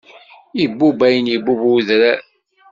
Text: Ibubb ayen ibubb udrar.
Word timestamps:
Ibubb 0.63 0.99
ayen 1.07 1.27
ibubb 1.35 1.61
udrar. 1.77 2.19